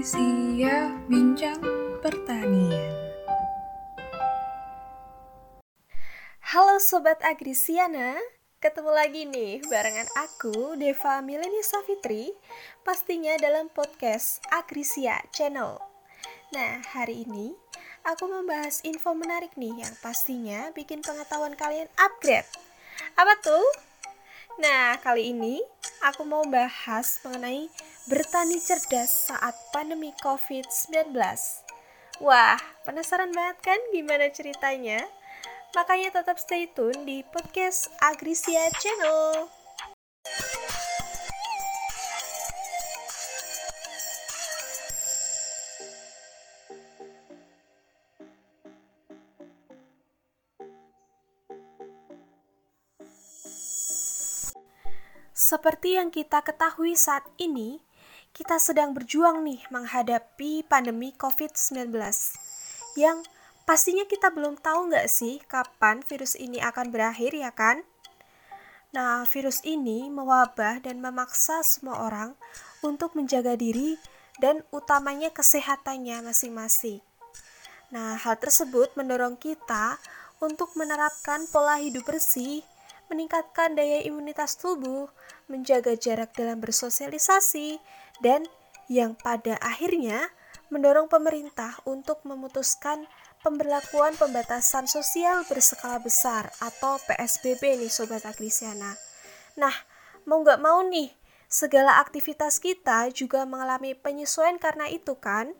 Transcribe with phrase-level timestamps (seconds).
[0.00, 1.60] Agrisia Bincang
[2.00, 2.92] Pertanian.
[6.40, 8.16] Halo Sobat Agrisiana,
[8.64, 12.32] ketemu lagi nih barengan aku Deva Mileni Safitri
[12.80, 15.76] pastinya dalam podcast Agrisia Channel.
[16.56, 17.52] Nah, hari ini
[18.00, 22.48] aku membahas info menarik nih yang pastinya bikin pengetahuan kalian upgrade.
[23.20, 23.68] Apa tuh?
[24.64, 25.60] Nah, kali ini
[26.00, 27.68] aku mau bahas mengenai
[28.08, 31.12] bertani cerdas saat pandemi COVID-19.
[32.24, 32.56] Wah,
[32.88, 35.04] penasaran banget kan gimana ceritanya?
[35.76, 39.48] Makanya tetap stay tune di podcast Agrisia Channel.
[55.40, 57.82] Seperti yang kita ketahui saat ini,
[58.40, 61.92] kita sedang berjuang nih menghadapi pandemi COVID-19
[62.96, 63.20] yang
[63.68, 67.84] pastinya kita belum tahu nggak sih kapan virus ini akan berakhir ya kan?
[68.96, 72.32] Nah, virus ini mewabah dan memaksa semua orang
[72.80, 74.00] untuk menjaga diri
[74.40, 77.04] dan utamanya kesehatannya masing-masing.
[77.92, 80.00] Nah, hal tersebut mendorong kita
[80.40, 82.64] untuk menerapkan pola hidup bersih,
[83.12, 85.12] meningkatkan daya imunitas tubuh,
[85.44, 87.76] menjaga jarak dalam bersosialisasi,
[88.20, 88.44] dan
[88.90, 90.28] yang pada akhirnya
[90.70, 93.04] mendorong pemerintah untuk memutuskan
[93.42, 98.94] pemberlakuan pembatasan sosial berskala besar atau PSBB nih Sobat Agrisiana.
[99.58, 99.72] Nah,
[100.28, 101.10] mau nggak mau nih,
[101.50, 105.50] segala aktivitas kita juga mengalami penyesuaian karena itu kan?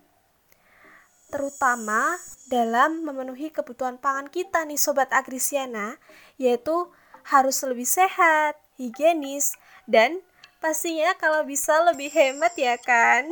[1.30, 2.18] Terutama
[2.50, 5.98] dalam memenuhi kebutuhan pangan kita nih Sobat Agrisiana,
[6.36, 6.90] yaitu
[7.26, 9.54] harus lebih sehat, higienis,
[9.86, 10.22] dan
[10.60, 13.24] Pastinya kalau bisa lebih hemat ya kan?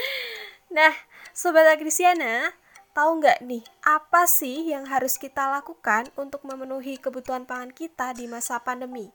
[0.76, 0.94] nah,
[1.34, 2.54] Sobat Agrisiana,
[2.94, 8.30] tahu nggak nih apa sih yang harus kita lakukan untuk memenuhi kebutuhan pangan kita di
[8.30, 9.10] masa pandemi?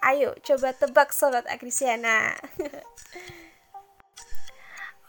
[0.00, 2.32] Ayo coba tebak Sobat Agrisiana.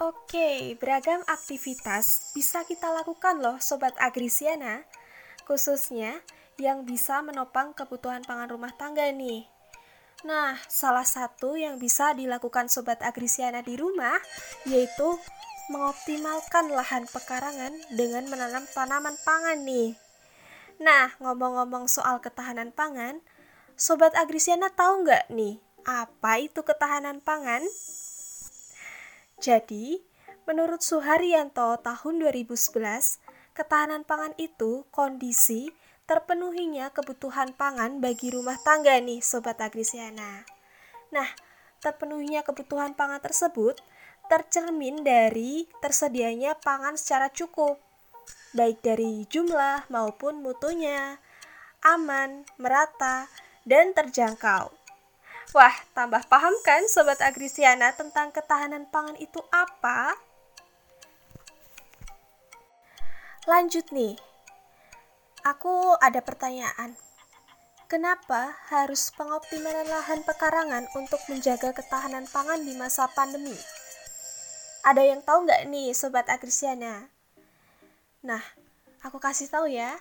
[0.04, 4.84] Oke, beragam aktivitas bisa kita lakukan loh Sobat Agrisiana,
[5.48, 6.20] khususnya
[6.60, 9.55] yang bisa menopang kebutuhan pangan rumah tangga nih.
[10.26, 14.18] Nah, salah satu yang bisa dilakukan Sobat Agrisiana di rumah
[14.66, 15.22] yaitu
[15.70, 19.94] mengoptimalkan lahan pekarangan dengan menanam tanaman pangan nih.
[20.82, 23.22] Nah, ngomong-ngomong soal ketahanan pangan,
[23.78, 27.62] Sobat Agrisiana tahu nggak nih, apa itu ketahanan pangan?
[29.38, 30.02] Jadi,
[30.50, 33.22] menurut Suharyanto tahun 2011,
[33.54, 35.70] ketahanan pangan itu kondisi
[36.06, 40.46] terpenuhinya kebutuhan pangan bagi rumah tangga nih Sobat Agrisiana.
[41.10, 41.30] Nah,
[41.82, 43.82] terpenuhinya kebutuhan pangan tersebut
[44.30, 47.78] tercermin dari tersedianya pangan secara cukup,
[48.58, 51.22] baik dari jumlah maupun mutunya,
[51.86, 53.30] aman, merata,
[53.66, 54.74] dan terjangkau.
[55.54, 60.18] Wah, tambah paham kan Sobat Agrisiana tentang ketahanan pangan itu apa?
[63.46, 64.18] Lanjut nih,
[65.46, 66.98] Aku ada pertanyaan.
[67.86, 73.54] Kenapa harus pengoptimalan lahan pekarangan untuk menjaga ketahanan pangan di masa pandemi?
[74.82, 77.14] Ada yang tahu nggak nih Sobat Agrisiana?
[78.26, 78.42] Nah,
[79.06, 79.94] aku kasih tahu ya.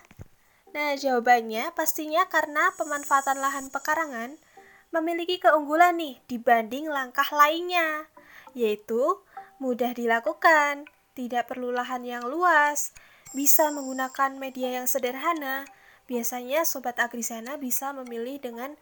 [0.73, 4.41] Nah, jawabannya pastinya karena pemanfaatan lahan pekarangan
[4.89, 8.09] memiliki keunggulan nih dibanding langkah lainnya,
[8.57, 9.21] yaitu
[9.61, 12.97] mudah dilakukan, tidak perlu lahan yang luas,
[13.35, 15.67] bisa menggunakan media yang sederhana.
[16.07, 18.79] Biasanya sobat agrisana bisa memilih dengan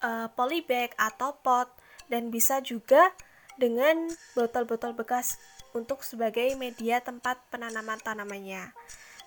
[0.00, 1.66] uh, polybag atau pot
[2.06, 3.10] dan bisa juga
[3.58, 4.06] dengan
[4.38, 5.36] botol-botol bekas
[5.74, 8.72] untuk sebagai media tempat penanaman tanamannya.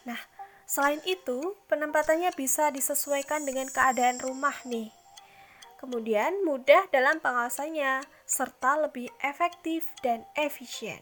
[0.07, 0.17] Nah,
[0.65, 4.89] selain itu, penempatannya bisa disesuaikan dengan keadaan rumah nih.
[5.77, 11.01] Kemudian mudah dalam pengawasannya serta lebih efektif dan efisien.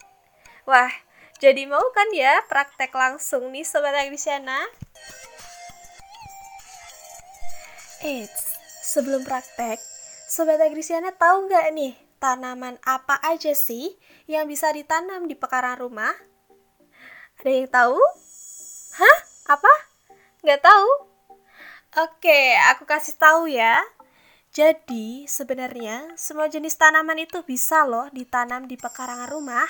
[0.63, 0.91] Wah,
[1.39, 4.59] jadi mau kan ya praktek langsung nih Sobat Agrisiana?
[8.03, 9.79] Eits, sebelum praktek,
[10.27, 13.95] Sobat Agrisiana tahu nggak nih tanaman apa aja sih
[14.27, 16.11] yang bisa ditanam di pekarangan rumah?
[17.39, 17.99] Ada yang tahu?
[18.99, 19.17] Hah?
[19.55, 19.73] Apa?
[20.43, 20.91] Nggak tahu?
[22.03, 23.79] Oke, aku kasih tahu ya.
[24.51, 29.67] Jadi, sebenarnya semua jenis tanaman itu bisa loh ditanam di pekarangan rumah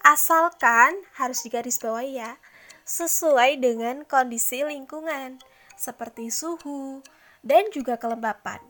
[0.00, 2.40] Asalkan harus digarisbawahi ya,
[2.88, 5.38] sesuai dengan kondisi lingkungan
[5.76, 7.04] seperti suhu
[7.44, 8.60] dan juga kelembapan.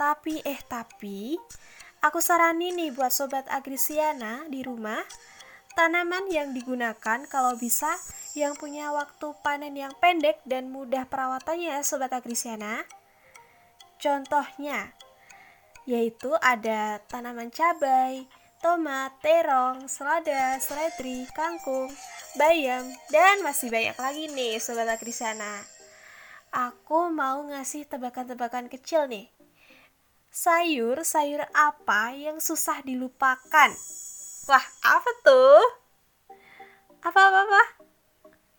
[0.00, 1.36] Tapi eh tapi,
[2.00, 5.04] aku saranin nih buat sobat agrisiana di rumah,
[5.70, 7.94] Tanaman yang digunakan kalau bisa
[8.34, 12.82] yang punya waktu panen yang pendek dan mudah perawatannya ya Sobat Agrisiana.
[14.02, 14.90] Contohnya,
[15.86, 18.26] yaitu ada tanaman cabai,
[18.60, 21.88] tomat, terong, selada, seledri, kangkung,
[22.36, 25.64] bayam, dan masih banyak lagi nih Sobat Agrisiana.
[26.52, 29.32] Aku mau ngasih tebakan-tebakan kecil nih.
[30.28, 33.72] Sayur-sayur apa yang susah dilupakan?
[34.46, 35.64] Wah, apa tuh?
[37.00, 37.80] Apa-apa-apa?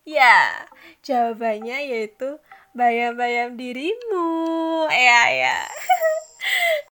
[0.02, 0.66] Ya,
[1.06, 2.42] jawabannya yaitu
[2.74, 4.90] bayam-bayam dirimu.
[4.90, 5.58] Ya, ya.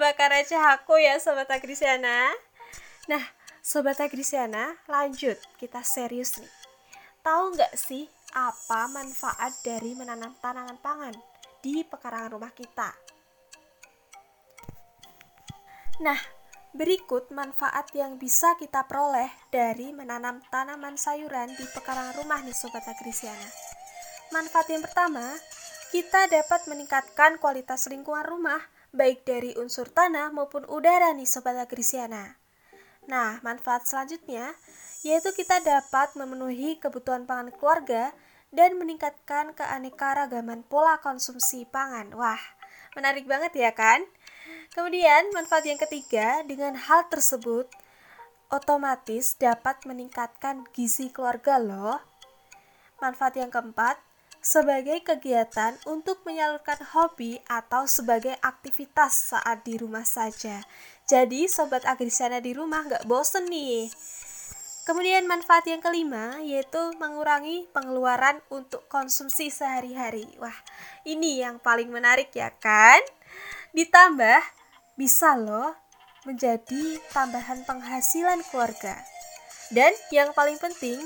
[0.00, 2.32] receh aku ya Sobat Agrisiana.
[3.06, 3.22] Nah,
[3.62, 5.38] Sobat Agrisiana, lanjut.
[5.54, 6.50] Kita serius nih.
[7.22, 8.04] Tahu nggak sih
[8.34, 11.14] apa manfaat dari menanam tanaman pangan
[11.62, 12.90] di pekarangan rumah kita?
[16.02, 16.18] Nah,
[16.74, 22.84] berikut manfaat yang bisa kita peroleh dari menanam tanaman sayuran di pekarangan rumah nih Sobat
[22.90, 23.48] Agrisiana.
[24.34, 25.22] Manfaat yang pertama,
[25.94, 32.38] kita dapat meningkatkan kualitas lingkungan rumah baik dari unsur tanah maupun udara nih Sobat Agrisiana.
[33.10, 34.54] Nah, manfaat selanjutnya
[35.04, 38.16] yaitu kita dapat memenuhi kebutuhan pangan keluarga
[38.54, 42.14] dan meningkatkan keanekaragaman pola konsumsi pangan.
[42.16, 42.40] Wah,
[42.96, 44.00] menarik banget ya kan?
[44.72, 47.68] Kemudian, manfaat yang ketiga, dengan hal tersebut
[48.48, 52.00] otomatis dapat meningkatkan gizi keluarga loh.
[53.02, 54.00] Manfaat yang keempat,
[54.44, 60.60] sebagai kegiatan untuk menyalurkan hobi atau sebagai aktivitas saat di rumah saja.
[61.08, 63.88] Jadi sobat agrisiana di rumah nggak bosen nih.
[64.84, 70.28] Kemudian manfaat yang kelima yaitu mengurangi pengeluaran untuk konsumsi sehari-hari.
[70.36, 70.54] Wah,
[71.08, 73.00] ini yang paling menarik ya kan?
[73.72, 74.44] Ditambah
[75.00, 75.72] bisa loh
[76.28, 79.00] menjadi tambahan penghasilan keluarga.
[79.72, 81.00] Dan yang paling penting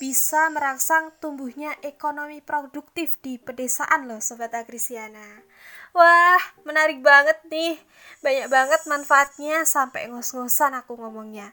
[0.00, 5.44] bisa merangsang tumbuhnya ekonomi produktif di pedesaan loh Sobat Agrisiana.
[5.92, 7.76] Wah, menarik banget nih.
[8.24, 11.52] Banyak banget manfaatnya sampai ngos-ngosan aku ngomongnya.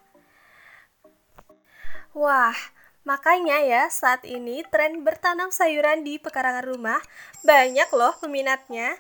[2.15, 2.55] Wah,
[3.03, 7.03] makanya ya saat ini tren bertanam sayuran di pekarangan rumah
[7.43, 8.95] banyak loh peminatnya.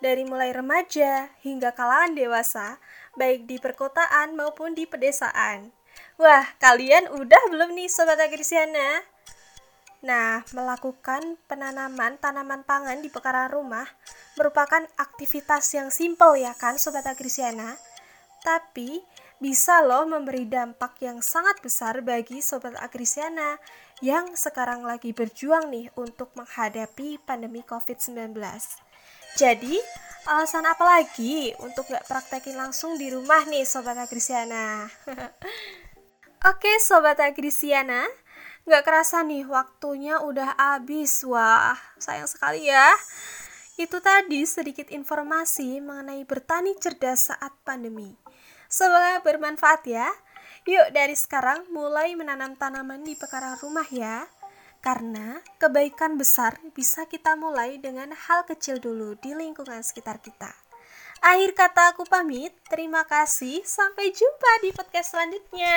[0.00, 2.80] Dari mulai remaja hingga kalangan dewasa,
[3.20, 5.76] baik di perkotaan maupun di pedesaan.
[6.20, 9.00] Wah, kalian udah belum nih Sobat Agrisiana?
[10.04, 13.88] Nah, melakukan penanaman tanaman pangan di pekarangan rumah
[14.36, 17.80] merupakan aktivitas yang simpel ya kan Sobat Agrisiana?
[18.44, 19.00] Tapi
[19.40, 23.56] bisa loh memberi dampak yang sangat besar bagi Sobat Agrisiana
[24.04, 28.36] yang sekarang lagi berjuang nih untuk menghadapi pandemi COVID-19.
[29.40, 29.80] Jadi,
[30.28, 34.84] alasan apa lagi untuk gak praktekin langsung di rumah nih Sobat Agrisiana?
[36.40, 38.08] Oke Sobat Agrisiana,
[38.64, 41.20] Gak kerasa nih waktunya udah habis.
[41.28, 42.96] Wah, sayang sekali ya.
[43.76, 48.16] Itu tadi sedikit informasi mengenai bertani cerdas saat pandemi.
[48.72, 50.08] Semoga bermanfaat ya.
[50.64, 54.24] Yuk dari sekarang mulai menanam tanaman di pekarangan rumah ya.
[54.80, 60.56] Karena kebaikan besar bisa kita mulai dengan hal kecil dulu di lingkungan sekitar kita.
[61.20, 65.76] Akhir kata aku pamit, terima kasih, sampai jumpa di podcast selanjutnya.